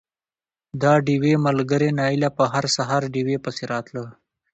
د 0.81 0.83
ډېوې 1.05 1.33
ملګرې 1.47 1.89
نايله 1.99 2.29
به 2.37 2.45
هر 2.53 2.65
سهار 2.75 3.03
ډېوې 3.13 3.37
پسې 3.45 3.63
راتله 3.73 4.03